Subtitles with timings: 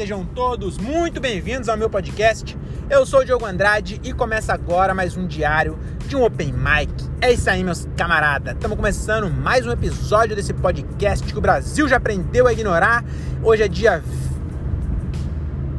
[0.00, 2.56] sejam todos muito bem-vindos ao meu podcast.
[2.88, 6.90] Eu sou o Diogo Andrade e começa agora mais um diário de um Open Mic.
[7.20, 8.54] É isso aí, meus camaradas.
[8.54, 13.04] Estamos começando mais um episódio desse podcast que o Brasil já aprendeu a ignorar.
[13.42, 14.02] Hoje é dia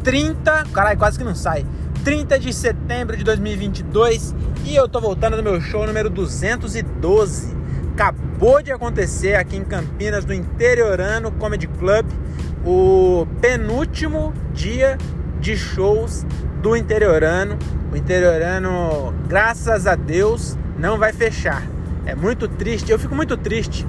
[0.04, 1.66] 30, caralho, quase que não sai.
[2.04, 4.36] 30 de setembro de 2022
[4.66, 7.58] e eu tô voltando no meu show número 212.
[7.94, 12.06] Acabou de acontecer aqui em Campinas, no Interiorano Comedy Club
[12.66, 14.98] o penúltimo dia
[15.40, 16.26] de shows
[16.62, 17.58] do Interiorano.
[17.92, 21.64] O Interiorano, graças a Deus, não vai fechar.
[22.06, 23.86] É muito triste, eu fico muito triste.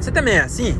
[0.00, 0.72] Você também é assim?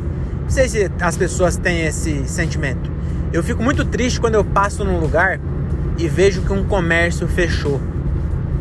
[0.43, 2.91] Não sei se as pessoas têm esse sentimento.
[3.33, 5.39] Eu fico muito triste quando eu passo num lugar
[5.99, 7.81] e vejo que um comércio fechou.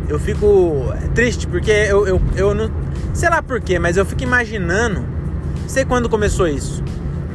[0.08, 2.70] Eu fico triste porque eu, eu, eu não.
[3.14, 5.04] Sei lá porquê, mas eu fico imaginando.
[5.68, 6.84] Sei quando começou isso.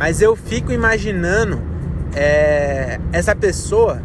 [0.05, 1.63] Mas eu fico imaginando
[2.15, 4.03] é, essa pessoa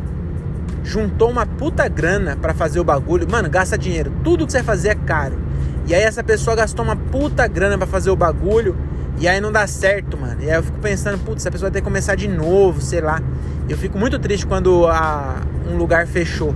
[0.82, 3.28] juntou uma puta grana para fazer o bagulho.
[3.30, 4.10] Mano, gasta dinheiro.
[4.24, 5.38] Tudo que você fazer é caro.
[5.86, 8.78] E aí essa pessoa gastou uma puta grana para fazer o bagulho.
[9.20, 10.42] E aí não dá certo, mano.
[10.42, 13.02] E aí eu fico pensando, putz, essa pessoa vai ter que começar de novo, sei
[13.02, 13.22] lá.
[13.68, 15.36] Eu fico muito triste quando a,
[15.70, 16.56] um lugar fechou.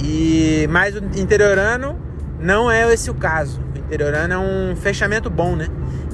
[0.00, 1.96] E mas o interiorano
[2.40, 3.60] não é esse o caso.
[3.72, 5.68] O interiorano é um fechamento bom, né?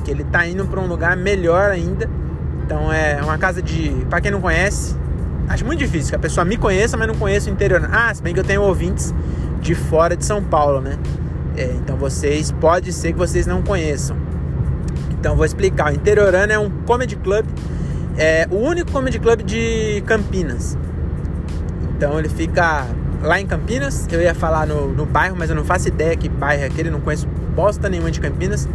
[0.05, 2.06] Que ele tá indo para um lugar melhor ainda
[2.65, 3.91] então é uma casa de.
[4.09, 4.97] Para quem não conhece,
[5.48, 7.89] acho muito difícil que a pessoa me conheça, mas não conheça o interior.
[7.93, 9.15] Ah, se bem que eu tenho ouvintes
[9.61, 10.98] de fora de São Paulo, né?
[11.57, 14.17] É, então vocês, pode ser que vocês não conheçam.
[15.11, 15.92] Então vou explicar.
[15.92, 17.45] O Interiorano é um comedy club,
[18.17, 20.77] é o único comedy club de Campinas.
[21.97, 22.87] Então ele fica
[23.23, 24.07] lá em Campinas.
[24.11, 26.91] Eu ia falar no, no bairro, mas eu não faço ideia que bairro é aquele,
[26.91, 28.69] não conheço bosta nenhuma de Campinas.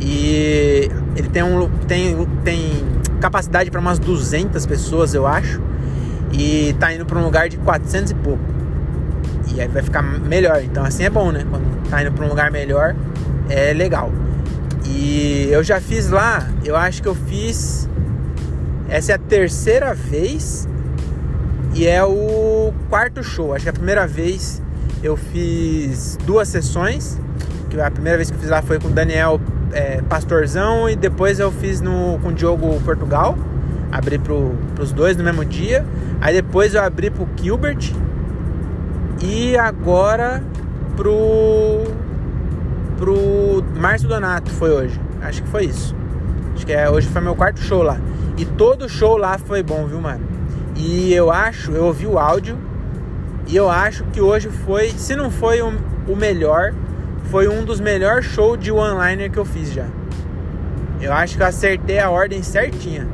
[0.00, 2.84] E ele tem um tem, tem
[3.24, 5.58] capacidade para umas 200 pessoas, eu acho.
[6.30, 8.42] E tá indo para um lugar de 400 e pouco.
[9.54, 10.62] E aí vai ficar melhor.
[10.62, 11.46] Então assim é bom, né?
[11.48, 12.94] Quando tá indo para um lugar melhor,
[13.48, 14.12] é legal.
[14.84, 17.88] E eu já fiz lá, eu acho que eu fiz
[18.90, 20.68] essa é a terceira vez
[21.74, 23.54] e é o quarto show.
[23.54, 24.60] Acho que a primeira vez
[25.02, 27.18] eu fiz duas sessões.
[27.70, 29.40] Que a primeira vez que eu fiz lá foi com o Daniel
[29.72, 33.36] é, Pastorzão e depois eu fiz no, com o Diogo Portugal.
[33.90, 35.84] Abri pro, pros dois no mesmo dia.
[36.20, 37.92] Aí depois eu abri pro Gilbert.
[39.22, 40.42] E agora
[40.96, 41.84] pro.
[42.96, 45.00] pro Márcio Donato foi hoje.
[45.22, 45.94] Acho que foi isso.
[46.54, 47.98] Acho que é, hoje foi meu quarto show lá.
[48.36, 50.26] E todo show lá foi bom, viu, mano?
[50.76, 52.58] E eu acho, eu ouvi o áudio.
[53.46, 55.72] E eu acho que hoje foi, se não foi o,
[56.08, 56.72] o melhor,
[57.30, 59.86] foi um dos melhores shows de one-liner que eu fiz já.
[61.00, 63.06] Eu acho que eu acertei a ordem certinha.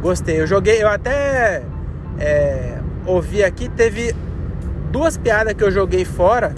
[0.00, 0.40] Gostei.
[0.40, 1.62] Eu joguei, eu até
[2.18, 4.14] é, ouvi aqui, teve
[4.90, 6.54] duas piadas que eu joguei fora.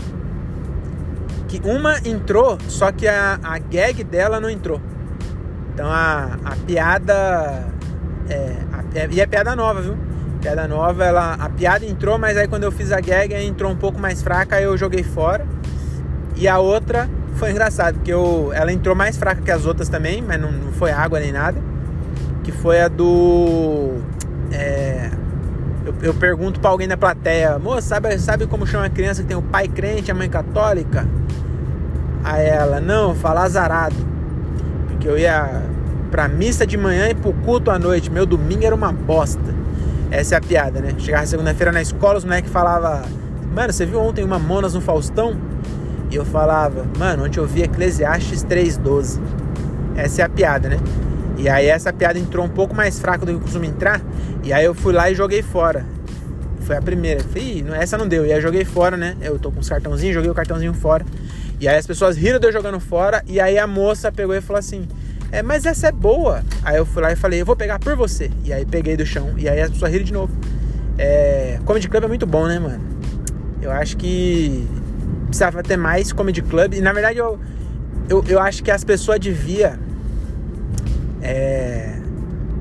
[1.48, 4.80] Que uma entrou, só que a, a gag dela não entrou.
[5.72, 7.66] Então a, a piada.
[8.28, 9.96] É, a, e é piada nova, viu?
[10.42, 13.76] Piada nova, ela, a piada entrou, mas aí quando eu fiz a gag entrou um
[13.76, 15.46] pouco mais fraca, aí eu joguei fora.
[16.38, 20.22] E a outra foi engraçado, porque eu, ela entrou mais fraca que as outras também,
[20.22, 21.60] mas não, não foi água nem nada.
[22.44, 23.96] Que foi a do.
[24.52, 25.10] É,
[25.84, 29.28] eu, eu, pergunto pra alguém da plateia, moça, sabe, sabe como chama a criança que
[29.28, 31.08] tem o pai crente e a mãe católica?
[32.22, 33.96] A ela, não, fala azarado.
[34.86, 35.62] Porque eu ia
[36.10, 38.10] pra missa de manhã e pro culto à noite.
[38.10, 39.54] Meu domingo era uma bosta.
[40.10, 40.94] Essa é a piada, né?
[40.98, 43.02] Chegava segunda-feira na escola, os moleques falavam,
[43.54, 45.36] mano, você viu ontem uma Monas no Faustão?
[46.10, 49.20] E eu falava, mano, ontem eu vi Eclesiastes 3,12.
[49.96, 50.78] Essa é a piada, né?
[51.36, 54.00] E aí essa piada entrou um pouco mais fraca do que costuma entrar.
[54.42, 55.84] E aí eu fui lá e joguei fora.
[56.62, 57.22] Foi a primeira.
[57.22, 58.26] Falei, essa não deu.
[58.26, 59.16] E aí eu joguei fora, né?
[59.20, 61.04] Eu tô com os cartãozinhos, joguei o cartãozinho fora.
[61.60, 63.22] E aí as pessoas riram de eu jogando fora.
[63.26, 64.88] E aí a moça pegou e falou assim:
[65.30, 66.42] É, mas essa é boa.
[66.64, 68.30] Aí eu fui lá e falei: Eu vou pegar por você.
[68.44, 69.34] E aí peguei do chão.
[69.36, 70.32] E aí as pessoas riram de novo.
[70.96, 72.80] É, Comedy Club é muito bom, né, mano?
[73.62, 74.66] Eu acho que
[75.28, 76.74] precisava ter mais comedy club.
[76.74, 77.38] E na verdade eu,
[78.08, 79.78] eu, eu acho que as pessoas devia
[81.20, 81.98] é,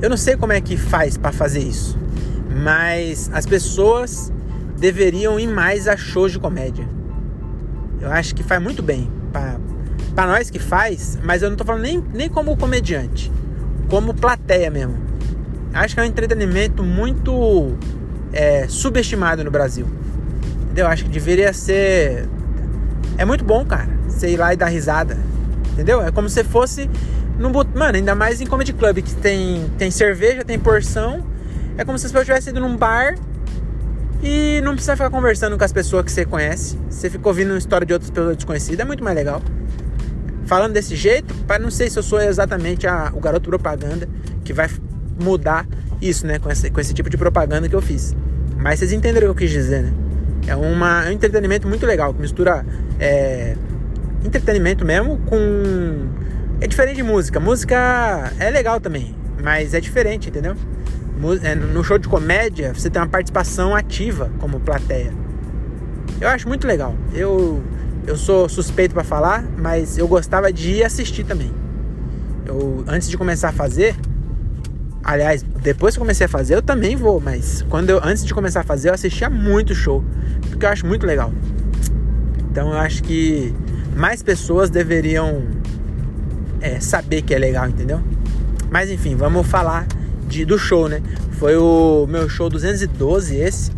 [0.02, 1.98] eu não sei como é que faz para fazer isso,
[2.64, 4.32] mas as pessoas
[4.78, 6.88] deveriam ir mais a shows de comédia.
[8.00, 11.82] Eu acho que faz muito bem para nós que faz, mas eu não tô falando
[11.82, 13.32] nem, nem como comediante,
[13.90, 14.96] como plateia mesmo.
[15.74, 17.74] Acho que é um entretenimento muito
[18.32, 19.88] é, subestimado no Brasil.
[20.64, 20.88] Entendeu?
[20.88, 22.28] Acho que deveria ser
[23.18, 23.90] é muito bom, cara.
[24.08, 25.18] Você ir lá e dar risada.
[25.74, 26.02] Entendeu?
[26.02, 26.90] É como se fosse
[27.38, 31.24] num Mano, ainda mais em Comedy Club, que tem, tem cerveja, tem porção,
[31.78, 33.16] É como se pessoas tivessem ido num bar
[34.24, 36.78] e não precisa ficar conversando com as pessoas que você conhece.
[36.90, 39.42] Você fica ouvindo uma história de outras pessoas desconhecidas, é muito mais legal.
[40.46, 44.10] Falando desse jeito, para não sei se eu sou exatamente a, o garoto propaganda
[44.44, 44.70] que vai
[45.22, 45.68] mudar
[46.02, 46.40] isso, né?
[46.40, 48.16] Com esse, com esse tipo de propaganda que eu fiz.
[48.58, 50.07] Mas vocês entenderam o que eu quis dizer, né?
[50.48, 52.66] É, uma, é um entretenimento muito legal, que mistura
[53.00, 53.56] é,
[54.24, 56.08] entretenimento mesmo com.
[56.60, 57.40] É diferente de música.
[57.40, 60.56] Música é legal também, mas é diferente, entendeu?
[61.44, 65.12] É, no show de comédia, você tem uma participação ativa como plateia.
[66.22, 66.96] Eu acho muito legal.
[67.14, 67.62] Eu,
[68.06, 71.52] eu sou suspeito para falar, mas eu gostava de ir assistir também.
[72.46, 73.96] Eu, antes de começar a fazer,
[75.04, 78.34] aliás, depois que eu comecei a fazer, eu também vou, mas quando eu, antes de
[78.34, 80.04] começar a fazer, eu assistia muito show,
[80.50, 81.32] porque eu acho muito legal.
[82.52, 83.54] Então eu acho que
[83.96, 85.44] mais pessoas deveriam
[86.62, 88.02] é, saber que é legal, entendeu?
[88.70, 89.88] Mas enfim, vamos falar
[90.28, 91.02] de, do show, né?
[91.34, 93.72] Foi o meu show 212 esse.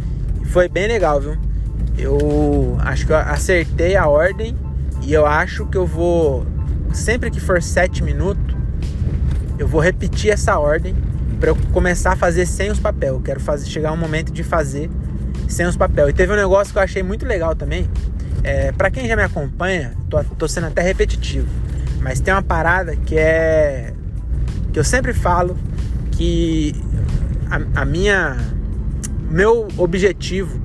[0.46, 1.38] Foi bem legal, viu?
[1.98, 4.56] Eu acho que eu acertei a ordem
[5.02, 6.46] e eu acho que eu vou
[6.94, 8.56] sempre que for 7 minutos,
[9.58, 10.96] eu vou repetir essa ordem
[11.40, 13.16] para eu começar a fazer sem os papel.
[13.16, 14.90] Eu quero fazer chegar um momento de fazer
[15.48, 16.10] sem os papel.
[16.10, 17.90] E teve um negócio que eu achei muito legal também.
[18.44, 21.48] É, para quem já me acompanha, tô, tô sendo até repetitivo,
[22.02, 23.94] mas tem uma parada que é
[24.72, 25.58] que eu sempre falo
[26.12, 26.74] que
[27.50, 28.38] a, a minha
[29.30, 30.62] meu objetivo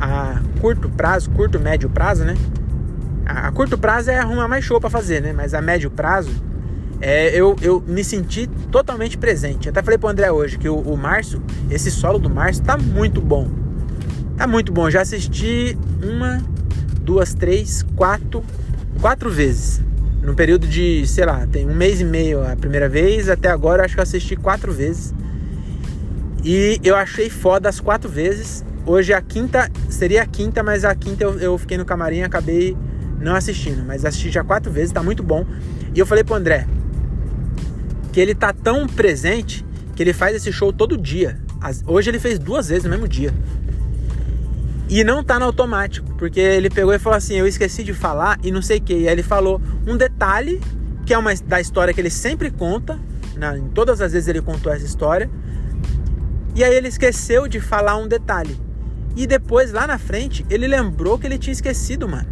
[0.00, 2.34] a curto prazo, curto médio prazo, né?
[3.24, 5.32] A, a curto prazo é arrumar mais show para fazer, né?
[5.32, 6.30] Mas a médio prazo
[7.06, 9.68] é, eu, eu me senti totalmente presente.
[9.68, 13.20] Até falei pro André hoje que o, o Márcio, esse solo do Márcio tá muito
[13.20, 13.46] bom.
[14.38, 14.88] Tá muito bom.
[14.88, 16.42] Já assisti uma,
[17.02, 18.42] duas, três, quatro,
[19.02, 19.82] quatro vezes
[20.22, 23.84] no período de, sei lá, tem um mês e meio a primeira vez, até agora
[23.84, 25.12] acho que eu assisti quatro vezes.
[26.42, 28.64] E eu achei foda as quatro vezes.
[28.86, 32.22] Hoje a quinta, seria a quinta, mas a quinta eu, eu fiquei no camarim e
[32.22, 32.74] acabei
[33.20, 33.84] não assistindo.
[33.84, 35.44] Mas assisti já quatro vezes, tá muito bom.
[35.94, 36.66] E eu falei pro André
[38.14, 39.66] que ele tá tão presente
[39.96, 41.36] que ele faz esse show todo dia.
[41.84, 43.34] Hoje ele fez duas vezes no mesmo dia.
[44.88, 48.38] E não tá no automático, porque ele pegou e falou assim: Eu esqueci de falar
[48.44, 48.94] e não sei o que.
[48.94, 50.60] E aí ele falou um detalhe
[51.04, 53.00] que é uma da história que ele sempre conta,
[53.34, 53.58] né?
[53.58, 55.28] em todas as vezes ele contou essa história.
[56.54, 58.56] E aí ele esqueceu de falar um detalhe.
[59.16, 62.28] E depois, lá na frente, ele lembrou que ele tinha esquecido, mano.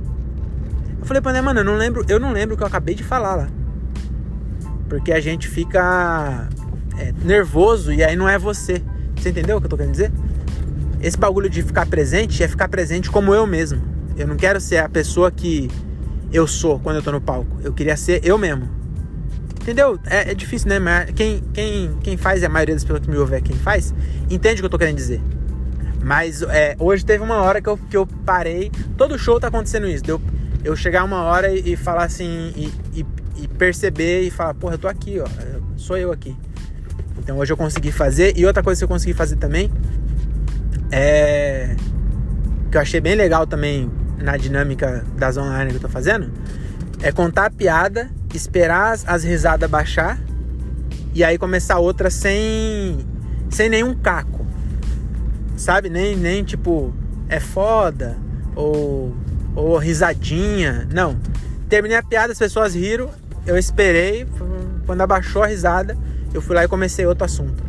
[1.00, 2.94] Eu falei pra ele, mano, eu não lembro, eu não lembro o que eu acabei
[2.94, 3.48] de falar lá.
[4.92, 6.50] Porque a gente fica
[6.98, 8.82] é, nervoso e aí não é você.
[9.16, 10.12] Você entendeu o que eu tô querendo dizer?
[11.00, 13.80] Esse bagulho de ficar presente é ficar presente como eu mesmo.
[14.18, 15.70] Eu não quero ser a pessoa que
[16.30, 17.56] eu sou quando eu tô no palco.
[17.64, 18.68] Eu queria ser eu mesmo.
[19.62, 19.98] Entendeu?
[20.04, 20.78] É, é difícil, né?
[20.78, 23.94] Mas quem, quem, quem faz, a maioria das pessoas que me ouvem é quem faz,
[24.28, 25.22] entende o que eu tô querendo dizer.
[26.04, 28.70] Mas é, hoje teve uma hora que eu, que eu parei.
[28.98, 30.04] Todo show tá acontecendo isso.
[30.06, 30.20] Eu,
[30.62, 33.06] eu chegar uma hora e, e falar assim, e, e,
[33.42, 35.26] e, perceber e falar, porra, eu tô aqui, ó.
[35.76, 36.36] Sou eu aqui.
[37.18, 38.36] Então hoje eu consegui fazer.
[38.36, 39.70] E outra coisa que eu consegui fazer também
[40.90, 41.76] é
[42.70, 46.30] que eu achei bem legal também na dinâmica das online que eu tô fazendo
[47.02, 50.18] é contar a piada, esperar as, as risadas baixar
[51.12, 52.98] e aí começar outra sem
[53.50, 54.46] sem nenhum caco.
[55.56, 55.90] Sabe?
[55.90, 56.94] Nem nem tipo
[57.28, 58.16] é foda
[58.54, 59.14] ou
[59.54, 60.88] ou risadinha.
[60.90, 61.16] Não.
[61.72, 63.08] Terminei a piada, as pessoas riram,
[63.46, 64.26] eu esperei,
[64.84, 65.96] quando abaixou a risada,
[66.34, 67.64] eu fui lá e comecei outro assunto.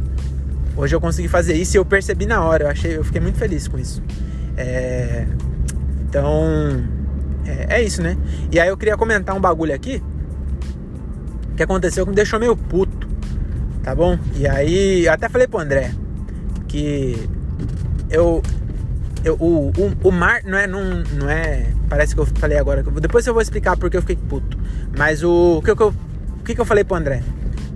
[0.76, 2.66] Hoje eu consegui fazer isso e eu percebi na hora.
[2.66, 4.04] Eu achei, eu fiquei muito feliz com isso.
[4.58, 5.26] É,
[6.02, 6.84] então
[7.46, 8.18] é, é, isso, né?
[8.52, 10.04] E aí eu queria comentar um bagulho aqui
[11.56, 13.08] que aconteceu que me deixou meio puto,
[13.84, 14.20] tá bom?
[14.36, 15.94] E aí eu até falei pro André
[16.68, 17.30] que
[18.10, 18.44] eu,
[19.24, 22.84] eu o, o, o mar não é não, não é parece que eu falei agora
[22.84, 24.58] depois eu vou explicar porque eu fiquei puto.
[24.98, 25.94] Mas o, o que eu
[26.44, 27.24] que, que eu falei pro André?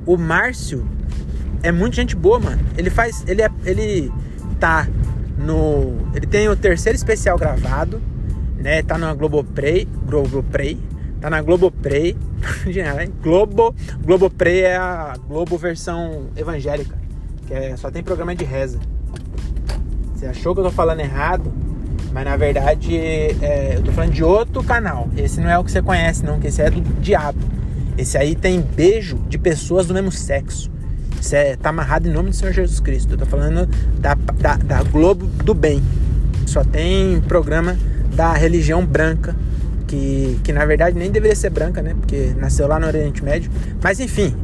[0.06, 0.86] O Márcio
[1.64, 2.62] é muito gente boa, mano.
[2.78, 3.24] Ele faz.
[3.28, 3.50] Ele é.
[3.66, 4.12] Ele
[4.60, 4.88] tá
[5.38, 5.96] no.
[6.14, 8.02] Ele tem o terceiro especial gravado,
[8.58, 8.84] né?
[8.84, 9.88] Tá na Globoplay.
[10.06, 10.80] Globoplay.
[11.22, 12.16] Tá na Globoplay.
[13.24, 13.74] Globo.
[14.04, 16.98] Globoplay é a Globo versão evangélica.
[17.48, 18.80] Que é, só tem programa de reza.
[20.18, 21.54] Você achou que eu tô falando errado?
[22.12, 25.08] Mas na verdade é, eu tô falando de outro canal.
[25.16, 27.38] Esse não é o que você conhece, não, que esse é do diabo.
[27.96, 30.72] Esse aí tem beijo de pessoas do mesmo sexo.
[31.22, 33.14] Isso é, tá amarrado em nome do Senhor Jesus Cristo.
[33.14, 33.68] Eu tô falando
[34.00, 35.84] da, da, da Globo do Bem.
[36.48, 37.78] Só tem programa
[38.16, 39.36] da religião branca,
[39.86, 41.94] que, que na verdade nem deveria ser branca, né?
[42.00, 43.52] Porque nasceu lá no Oriente Médio.
[43.84, 44.36] Mas enfim,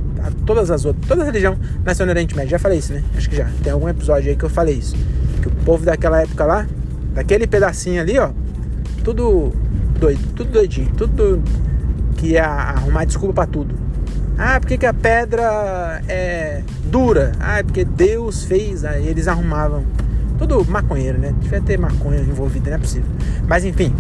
[0.46, 2.52] todas as outras, toda religião nasceu no Oriente Médio.
[2.52, 3.04] Já falei isso, né?
[3.18, 3.50] Acho que já.
[3.64, 4.96] Tem algum episódio aí que eu falei isso.
[5.44, 6.66] Que o povo daquela época lá,
[7.14, 8.32] daquele pedacinho ali, ó,
[9.04, 9.52] tudo
[10.00, 11.44] doido, tudo doidinho, tudo
[12.16, 13.76] que ia arrumar desculpa para tudo.
[14.38, 17.34] Ah, por que, que a pedra é dura?
[17.42, 19.84] Ah, é porque Deus fez, aí eles arrumavam.
[20.40, 21.36] Tudo maconheiro, né?
[21.42, 23.10] Devia ter maconha envolvida, não é possível.
[23.46, 23.94] Mas enfim,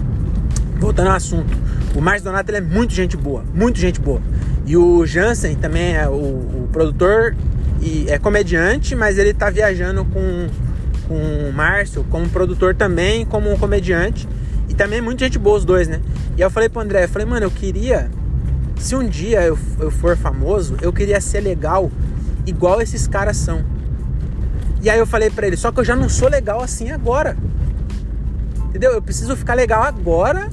[0.79, 1.55] voltando ao assunto.
[1.93, 4.21] O Márcio Donato ele é muito gente boa, muito gente boa.
[4.65, 7.35] E o Jansen também é o, o produtor
[7.81, 10.47] e é comediante, mas ele tá viajando com,
[11.07, 14.27] com o Márcio como produtor também, como comediante.
[14.69, 16.01] E também é muito gente boa os dois, né?
[16.38, 18.10] E eu falei pro André, eu falei, mano, eu queria.
[18.77, 21.91] Se um dia eu, eu for famoso, eu queria ser legal
[22.45, 23.63] igual esses caras são.
[24.81, 27.38] E aí eu falei para ele, só que eu já não sou legal assim agora.
[28.69, 28.91] Entendeu?
[28.91, 30.50] Eu preciso ficar legal agora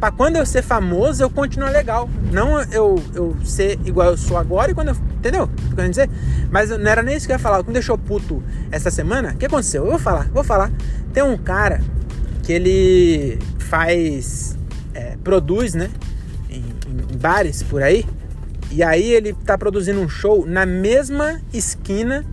[0.00, 2.08] para quando eu ser famoso eu continuar legal.
[2.32, 4.96] Não eu, eu ser igual eu sou agora e quando eu.
[5.18, 5.44] Entendeu?
[5.44, 6.08] O que eu dizer?
[6.50, 7.58] Mas não era nem isso que eu ia falar.
[7.58, 9.84] O que me deixou puto essa semana, o que aconteceu?
[9.84, 10.70] Eu vou falar, vou falar.
[11.12, 11.80] Tem um cara
[12.42, 14.56] que ele faz.
[14.94, 15.90] É, produz, né?
[16.48, 18.06] Em, em, bares por aí.
[18.70, 22.24] E aí ele tá produzindo um show na mesma esquina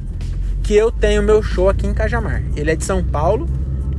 [0.62, 2.44] que eu tenho meu show aqui em Cajamar.
[2.56, 3.48] Ele é de São Paulo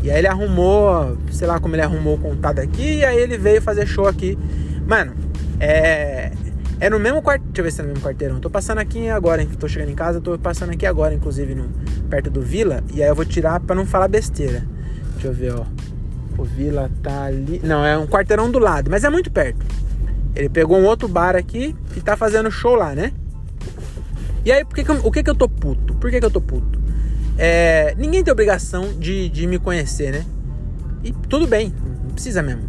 [0.02, 3.36] e aí ele arrumou, sei lá como ele arrumou o contato aqui, e aí ele
[3.36, 4.38] veio fazer show aqui.
[4.86, 5.14] Mano,
[5.58, 6.30] é.
[6.78, 7.42] É no mesmo quarto.
[7.44, 8.40] Deixa eu ver se é no mesmo quarteirão.
[8.40, 9.48] Tô passando aqui agora, hein?
[9.58, 11.68] Tô chegando em casa, tô passando aqui agora, inclusive, no,
[12.10, 12.82] perto do Vila.
[12.92, 14.64] E aí eu vou tirar pra não falar besteira.
[15.12, 15.64] Deixa eu ver, ó.
[16.38, 17.60] O Vila tá ali.
[17.64, 19.64] Não, é um quarteirão do lado, mas é muito perto.
[20.34, 23.12] Ele pegou um outro bar aqui e tá fazendo show lá, né?
[24.44, 25.94] E aí, por que que eu, o que que eu tô puto?
[25.94, 26.78] Por que que eu tô puto?
[27.38, 30.24] É, ninguém tem obrigação de, de me conhecer, né?
[31.02, 31.72] E tudo bem,
[32.04, 32.62] não precisa mesmo.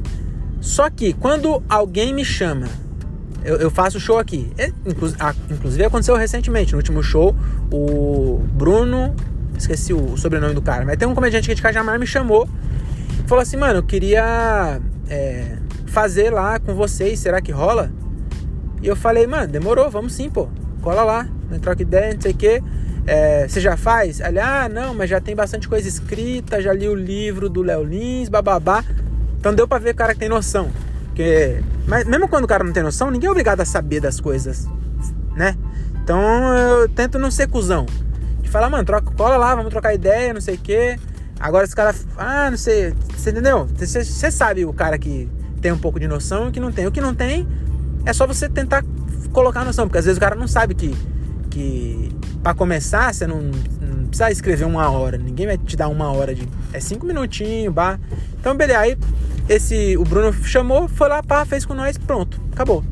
[0.61, 2.67] Só que quando alguém me chama,
[3.47, 4.51] eu, eu faço show aqui.
[4.57, 4.71] É,
[5.49, 7.33] inclusive aconteceu recentemente, no último show,
[7.71, 9.15] o Bruno,
[9.57, 12.47] esqueci o sobrenome do cara, mas tem um comediante aqui de Cajamar me chamou,
[13.25, 15.55] falou assim, mano, eu queria é,
[15.87, 17.89] fazer lá com vocês, será que rola?
[18.81, 20.49] E eu falei, mano, demorou, vamos sim, pô,
[20.81, 21.27] cola lá,
[21.61, 22.61] troca ideia, não sei o quê.
[23.07, 24.19] É, você já faz?
[24.19, 27.81] Ele, ah, não, mas já tem bastante coisa escrita, já li o livro do Léo
[27.81, 28.83] Lins, bababá.
[29.39, 30.69] Então deu pra ver o cara que tem noção.
[31.17, 34.19] Porque, mas mesmo quando o cara não tem noção, ninguém é obrigado a saber das
[34.19, 34.67] coisas,
[35.35, 35.57] né?
[36.03, 36.21] Então
[36.55, 37.87] eu tento não ser cuzão.
[38.39, 40.99] De falar, mano, troca, cola lá, vamos trocar ideia, não sei o quê.
[41.39, 43.67] Agora esse cara, ah, não sei, você entendeu?
[43.75, 45.27] Você, sabe o cara que
[45.59, 46.85] tem um pouco de noção e o que não tem.
[46.85, 47.47] O que não tem
[48.05, 48.85] é só você tentar
[49.33, 50.95] colocar noção, porque às vezes o cara não sabe que,
[51.49, 52.11] que
[52.43, 55.17] para começar, você não, não, precisa escrever uma hora.
[55.17, 56.47] Ninguém vai te dar uma hora de.
[56.71, 57.99] É cinco minutinhos, bah.
[58.39, 58.81] Então, beleza.
[58.81, 58.95] Aí
[59.49, 62.83] esse, o Bruno chamou, foi lá, pá, fez com nós, pronto, acabou.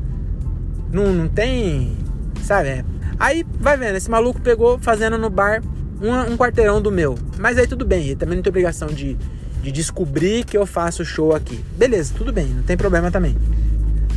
[0.92, 1.96] Não, não tem.
[2.42, 2.68] Sabe?
[2.68, 2.84] É.
[3.18, 5.62] Aí vai vendo, esse maluco pegou fazendo no bar
[6.00, 7.18] um, um quarteirão do meu.
[7.38, 9.16] Mas aí tudo bem, ele também não tem obrigação de,
[9.62, 11.64] de descobrir que eu faço show aqui.
[11.76, 13.36] Beleza, tudo bem, não tem problema também.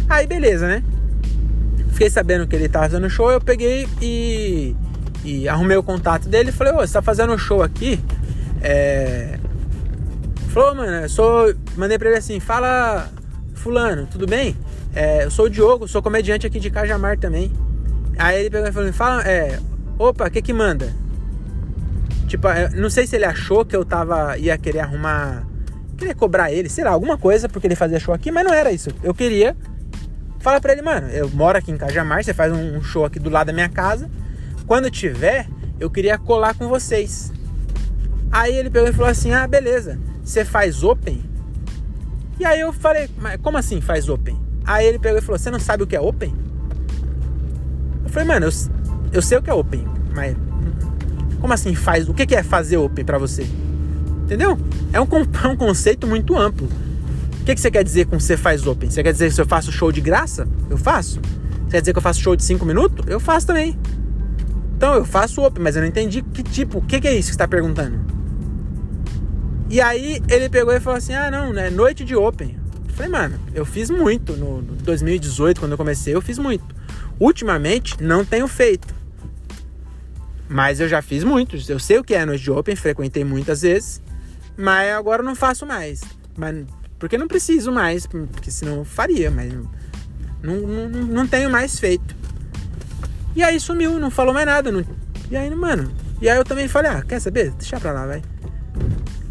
[0.07, 0.83] Aí beleza, né?
[1.91, 4.75] Fiquei sabendo que ele tava fazendo show, eu peguei e
[5.23, 7.99] e arrumei o contato dele e falei, ô, você tá fazendo show aqui?
[8.61, 9.37] É...
[10.49, 11.53] Falou, mano, eu sou.
[11.79, 13.09] Mandei pra ele assim, fala
[13.53, 14.53] fulano, tudo bem?
[14.93, 17.53] É, eu sou o Diogo, sou comediante aqui de Cajamar também.
[18.17, 19.57] Aí ele pegou e falou, fala, é,
[19.97, 20.93] opa, o que que manda?
[22.27, 25.47] Tipo, não sei se ele achou que eu tava, ia querer arrumar,
[25.97, 28.73] queria cobrar ele, sei lá, alguma coisa, porque ele fazia show aqui, mas não era
[28.73, 28.89] isso.
[29.01, 29.55] Eu queria
[30.39, 33.29] falar pra ele, mano, eu moro aqui em Cajamar, você faz um show aqui do
[33.29, 34.11] lado da minha casa,
[34.67, 35.47] quando tiver,
[35.79, 37.31] eu queria colar com vocês.
[38.29, 41.28] Aí ele pegou e falou assim: Ah, beleza, você faz open?
[42.39, 44.39] E aí eu falei: Mas como assim faz open?
[44.65, 46.33] Aí ele pegou e falou: Você não sabe o que é open?
[48.03, 48.51] Eu falei: Mano, eu,
[49.11, 50.35] eu sei o que é open, mas
[51.39, 52.07] como assim faz?
[52.07, 53.45] O que é fazer open para você?
[54.23, 54.57] Entendeu?
[54.93, 55.07] É um,
[55.43, 56.67] é um conceito muito amplo.
[57.41, 58.89] O que, que você quer dizer com você faz open?
[58.89, 60.47] Você quer dizer que se eu faço show de graça?
[60.69, 61.19] Eu faço.
[61.63, 63.05] Você quer dizer que eu faço show de 5 minutos?
[63.07, 63.77] Eu faço também.
[64.77, 67.29] Então eu faço open, mas eu não entendi que tipo, o que, que, é isso
[67.29, 67.99] que está perguntando?
[69.69, 71.69] E aí ele pegou e falou assim: ah, não, né?
[71.69, 72.57] Noite de open.
[72.87, 76.75] Eu falei, mano, eu fiz muito no, no 2018, quando eu comecei, eu fiz muito.
[77.19, 78.93] Ultimamente, não tenho feito.
[80.49, 81.69] Mas eu já fiz muitos.
[81.69, 84.01] Eu sei o que é noite de open, frequentei muitas vezes.
[84.57, 86.01] Mas agora eu não faço mais.
[86.35, 86.65] Mas,
[86.97, 89.69] porque não preciso mais, porque senão eu faria, mas não,
[90.55, 92.15] não, não tenho mais feito.
[93.35, 94.71] E aí sumiu, não falou mais nada.
[94.71, 94.83] Não...
[95.29, 95.91] E aí, mano.
[96.19, 97.51] E aí eu também falei, ah, quer saber?
[97.51, 98.21] Deixa pra lá, vai.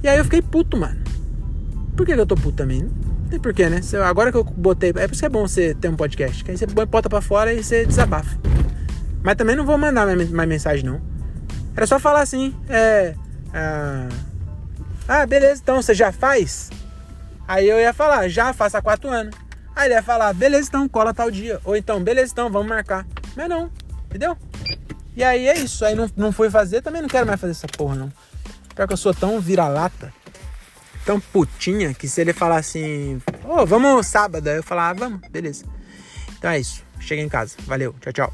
[0.02, 1.02] E aí eu fiquei puto, mano.
[1.97, 2.83] Por que, que eu tô puto também?
[2.83, 3.81] Não tem porquê, né?
[4.05, 4.90] Agora que eu botei.
[4.90, 6.45] É por isso que é bom você ter um podcast.
[6.45, 8.38] Que aí você bota pra fora e você desabafa.
[9.23, 11.00] Mas também não vou mandar mais, mensagem, não.
[11.76, 13.14] Era só falar assim, é.
[13.52, 14.09] Ah,
[15.09, 16.71] ah, beleza, então você já faz?
[17.47, 19.35] Aí eu ia falar, já faço há quatro anos.
[19.75, 21.61] Aí ele ia falar, beleza, então cola tal dia.
[21.64, 23.07] Ou então, beleza, então vamos marcar.
[23.35, 23.71] Mas não,
[24.07, 24.37] entendeu?
[25.17, 25.85] E aí é isso.
[25.85, 28.12] Aí não, não fui fazer, também não quero mais fazer essa porra, não.
[28.78, 30.14] Pior que eu sou tão vira-lata,
[31.04, 35.20] tão putinha, que se ele falar assim, ô, oh, vamos sábado, eu falar, ah, vamos,
[35.28, 35.64] beleza.
[36.38, 36.85] Então é isso.
[37.00, 37.56] Chega em casa.
[37.66, 38.32] Valeu, tchau, tchau.